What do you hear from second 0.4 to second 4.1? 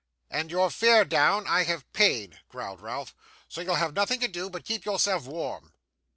your fare down, I have paid,' growled Ralph. 'So, you'll have